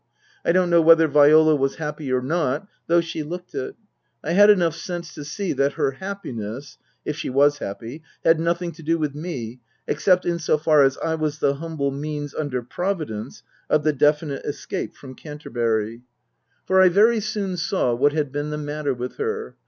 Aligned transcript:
I 0.43 0.51
don't 0.51 0.71
know 0.71 0.81
whether 0.81 1.07
Viola 1.07 1.55
was 1.55 1.75
happy 1.75 2.11
or 2.11 2.23
not, 2.23 2.67
though 2.87 3.01
she 3.01 3.21
looked 3.21 3.53
it. 3.53 3.75
I 4.23 4.31
had 4.31 4.49
enough 4.49 4.75
sense 4.75 5.13
to 5.13 5.23
see 5.23 5.53
that 5.53 5.73
her 5.73 5.91
happiness, 5.91 6.79
if 7.05 7.15
she 7.15 7.29
was 7.29 7.59
happy, 7.59 8.01
had 8.25 8.39
nothing 8.39 8.71
to 8.71 8.81
do 8.81 8.97
with 8.97 9.13
me 9.13 9.59
except 9.87 10.25
in 10.25 10.39
so 10.39 10.57
far 10.57 10.81
as 10.81 10.97
I 10.97 11.13
was 11.13 11.37
the 11.37 11.53
humble 11.57 11.91
means, 11.91 12.33
under 12.33 12.63
Providence, 12.63 13.43
of 13.69 13.83
the 13.83 13.93
definite 13.93 14.43
escape 14.43 14.95
from 14.95 15.13
Canterbury. 15.13 15.97
2* 15.97 15.97
20 15.99 15.99
Tasker 15.99 15.99
Jevons 15.99 16.65
For 16.67 16.81
I 16.81 16.89
very 16.89 17.19
soon 17.19 17.55
saw 17.57 17.93
what 17.93 18.13
had 18.13 18.31
been 18.31 18.49
the 18.49 18.57
matter 18.57 18.95
with 18.95 19.17
her. 19.17 19.55